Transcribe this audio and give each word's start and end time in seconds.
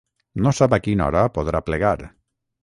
No 0.45 0.53
sap 0.59 0.73
a 0.77 0.79
quina 0.87 1.05
hora 1.09 1.27
podrà 1.37 1.63
plegar. 1.69 1.93